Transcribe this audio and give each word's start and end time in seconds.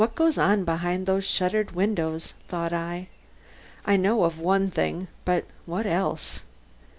"What 0.01 0.15
goes 0.15 0.35
on 0.35 0.65
behind 0.65 1.05
those 1.05 1.25
shuttered 1.25 1.73
windows?" 1.75 2.33
thought 2.47 2.73
I. 2.73 3.09
"I 3.85 3.97
know 3.97 4.23
of 4.23 4.39
one 4.39 4.71
thing, 4.71 5.09
but 5.25 5.45
what 5.67 5.85
else?" 5.85 6.39